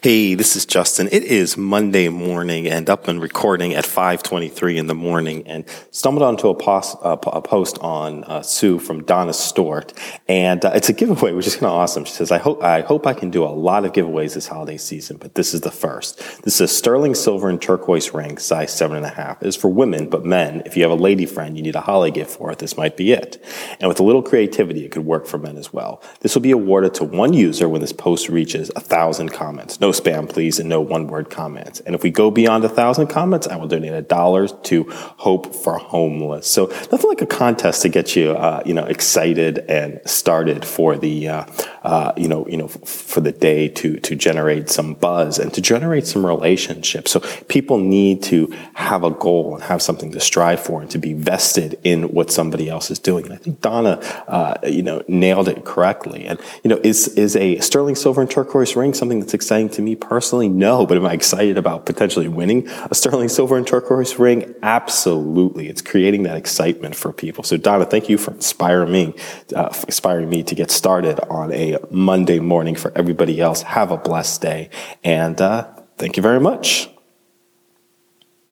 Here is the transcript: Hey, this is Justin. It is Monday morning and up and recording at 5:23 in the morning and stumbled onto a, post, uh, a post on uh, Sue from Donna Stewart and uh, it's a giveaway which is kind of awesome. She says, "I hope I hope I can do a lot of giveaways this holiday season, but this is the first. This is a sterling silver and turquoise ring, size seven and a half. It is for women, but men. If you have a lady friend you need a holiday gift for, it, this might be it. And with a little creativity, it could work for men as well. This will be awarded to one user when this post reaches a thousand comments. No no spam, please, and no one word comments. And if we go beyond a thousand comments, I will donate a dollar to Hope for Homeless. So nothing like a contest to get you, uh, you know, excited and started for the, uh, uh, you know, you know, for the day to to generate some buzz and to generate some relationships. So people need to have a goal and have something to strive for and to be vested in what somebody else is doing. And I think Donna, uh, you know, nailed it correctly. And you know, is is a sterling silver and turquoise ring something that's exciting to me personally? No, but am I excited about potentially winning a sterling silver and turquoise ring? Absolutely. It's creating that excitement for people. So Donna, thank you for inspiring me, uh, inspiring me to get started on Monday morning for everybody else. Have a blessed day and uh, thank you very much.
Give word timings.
Hey, 0.00 0.36
this 0.36 0.54
is 0.54 0.64
Justin. 0.64 1.08
It 1.10 1.24
is 1.24 1.56
Monday 1.56 2.08
morning 2.08 2.68
and 2.68 2.88
up 2.88 3.08
and 3.08 3.20
recording 3.20 3.74
at 3.74 3.84
5:23 3.84 4.76
in 4.76 4.86
the 4.86 4.94
morning 4.94 5.42
and 5.44 5.64
stumbled 5.90 6.22
onto 6.22 6.48
a, 6.48 6.54
post, 6.54 6.96
uh, 7.02 7.16
a 7.26 7.42
post 7.42 7.78
on 7.80 8.22
uh, 8.22 8.42
Sue 8.42 8.78
from 8.78 9.02
Donna 9.02 9.32
Stewart 9.32 9.92
and 10.28 10.64
uh, 10.64 10.70
it's 10.72 10.88
a 10.88 10.92
giveaway 10.92 11.32
which 11.32 11.48
is 11.48 11.56
kind 11.56 11.66
of 11.66 11.72
awesome. 11.72 12.04
She 12.04 12.12
says, 12.12 12.30
"I 12.30 12.38
hope 12.38 12.62
I 12.62 12.82
hope 12.82 13.08
I 13.08 13.12
can 13.12 13.30
do 13.30 13.42
a 13.42 13.50
lot 13.50 13.84
of 13.84 13.92
giveaways 13.92 14.34
this 14.34 14.46
holiday 14.46 14.76
season, 14.76 15.16
but 15.16 15.34
this 15.34 15.52
is 15.52 15.62
the 15.62 15.72
first. 15.72 16.18
This 16.44 16.54
is 16.54 16.60
a 16.60 16.68
sterling 16.68 17.16
silver 17.16 17.48
and 17.48 17.60
turquoise 17.60 18.14
ring, 18.14 18.38
size 18.38 18.72
seven 18.72 18.98
and 18.98 19.06
a 19.06 19.08
half. 19.08 19.42
It 19.42 19.48
is 19.48 19.56
for 19.56 19.68
women, 19.68 20.08
but 20.08 20.24
men. 20.24 20.62
If 20.64 20.76
you 20.76 20.84
have 20.84 20.92
a 20.92 21.02
lady 21.02 21.26
friend 21.26 21.56
you 21.56 21.62
need 21.64 21.74
a 21.74 21.80
holiday 21.80 22.14
gift 22.14 22.36
for, 22.36 22.52
it, 22.52 22.60
this 22.60 22.76
might 22.76 22.96
be 22.96 23.10
it. 23.10 23.44
And 23.80 23.88
with 23.88 23.98
a 23.98 24.04
little 24.04 24.22
creativity, 24.22 24.84
it 24.84 24.92
could 24.92 25.04
work 25.04 25.26
for 25.26 25.38
men 25.38 25.56
as 25.56 25.72
well. 25.72 26.00
This 26.20 26.36
will 26.36 26.42
be 26.42 26.52
awarded 26.52 26.94
to 26.94 27.04
one 27.04 27.32
user 27.32 27.68
when 27.68 27.80
this 27.80 27.92
post 27.92 28.28
reaches 28.28 28.70
a 28.76 28.80
thousand 28.80 29.30
comments. 29.30 29.80
No 29.80 29.87
no 29.88 29.92
spam, 29.92 30.28
please, 30.28 30.58
and 30.58 30.68
no 30.68 30.80
one 30.80 31.06
word 31.06 31.30
comments. 31.30 31.80
And 31.80 31.94
if 31.94 32.02
we 32.02 32.10
go 32.10 32.30
beyond 32.30 32.64
a 32.64 32.68
thousand 32.68 33.06
comments, 33.06 33.46
I 33.46 33.56
will 33.56 33.68
donate 33.68 33.92
a 33.92 34.02
dollar 34.02 34.46
to 34.48 34.84
Hope 34.90 35.54
for 35.54 35.78
Homeless. 35.78 36.46
So 36.46 36.66
nothing 36.92 37.08
like 37.08 37.22
a 37.22 37.26
contest 37.26 37.82
to 37.82 37.88
get 37.88 38.14
you, 38.14 38.32
uh, 38.32 38.62
you 38.66 38.74
know, 38.74 38.84
excited 38.84 39.58
and 39.60 40.00
started 40.04 40.64
for 40.64 40.96
the, 40.96 41.28
uh, 41.28 41.44
uh, 41.82 42.12
you 42.16 42.28
know, 42.28 42.46
you 42.48 42.56
know, 42.56 42.68
for 42.68 43.20
the 43.20 43.32
day 43.32 43.68
to 43.68 43.98
to 44.00 44.16
generate 44.16 44.68
some 44.68 44.94
buzz 44.94 45.38
and 45.38 45.52
to 45.54 45.60
generate 45.60 46.06
some 46.06 46.24
relationships. 46.24 47.10
So 47.10 47.20
people 47.48 47.78
need 47.78 48.22
to 48.24 48.54
have 48.74 49.04
a 49.04 49.10
goal 49.10 49.54
and 49.54 49.62
have 49.64 49.82
something 49.82 50.12
to 50.12 50.20
strive 50.20 50.60
for 50.60 50.80
and 50.80 50.90
to 50.90 50.98
be 50.98 51.12
vested 51.12 51.78
in 51.84 52.04
what 52.12 52.30
somebody 52.30 52.68
else 52.68 52.90
is 52.90 52.98
doing. 52.98 53.24
And 53.26 53.34
I 53.34 53.36
think 53.36 53.60
Donna, 53.60 54.00
uh, 54.28 54.54
you 54.66 54.82
know, 54.82 55.02
nailed 55.08 55.48
it 55.48 55.64
correctly. 55.64 56.24
And 56.26 56.40
you 56.64 56.70
know, 56.70 56.80
is 56.82 57.08
is 57.08 57.36
a 57.36 57.58
sterling 57.60 57.94
silver 57.94 58.20
and 58.20 58.30
turquoise 58.30 58.76
ring 58.76 58.94
something 58.94 59.20
that's 59.20 59.34
exciting 59.34 59.68
to 59.70 59.82
me 59.82 59.96
personally? 59.96 60.48
No, 60.48 60.86
but 60.86 60.96
am 60.96 61.06
I 61.06 61.12
excited 61.12 61.58
about 61.58 61.86
potentially 61.86 62.28
winning 62.28 62.68
a 62.90 62.94
sterling 62.94 63.28
silver 63.28 63.56
and 63.56 63.66
turquoise 63.66 64.18
ring? 64.18 64.54
Absolutely. 64.62 65.68
It's 65.68 65.82
creating 65.82 66.24
that 66.24 66.36
excitement 66.36 66.94
for 66.94 67.12
people. 67.12 67.44
So 67.44 67.56
Donna, 67.56 67.84
thank 67.84 68.08
you 68.08 68.18
for 68.18 68.32
inspiring 68.32 68.92
me, 68.92 69.14
uh, 69.54 69.72
inspiring 69.86 70.28
me 70.28 70.42
to 70.42 70.54
get 70.54 70.70
started 70.70 71.20
on 71.30 71.52
Monday 71.90 72.40
morning 72.40 72.74
for 72.74 72.92
everybody 72.96 73.40
else. 73.40 73.62
Have 73.62 73.90
a 73.90 73.96
blessed 73.96 74.42
day 74.42 74.70
and 75.04 75.40
uh, 75.40 75.68
thank 75.96 76.16
you 76.16 76.22
very 76.22 76.40
much. 76.40 76.90